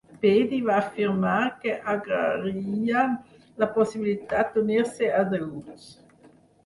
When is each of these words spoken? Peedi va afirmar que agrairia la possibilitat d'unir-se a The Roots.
Peedi 0.21 0.59
va 0.67 0.75
afirmar 0.83 1.33
que 1.65 1.75
agrairia 1.93 3.03
la 3.65 3.71
possibilitat 3.79 4.57
d'unir-se 4.59 5.11
a 5.21 5.25
The 5.35 5.43
Roots. 5.47 5.87